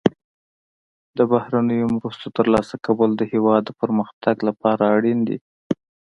د 1.17 1.19
بهرنیو 1.31 1.93
مرستو 1.95 2.27
ترلاسه 2.37 2.75
کول 2.85 3.09
د 3.17 3.21
هیواد 3.33 3.61
د 3.65 3.71
پرمختګ 3.81 4.35
لپاره 4.47 4.83
اړین 4.95 5.19
دي. 5.27 5.37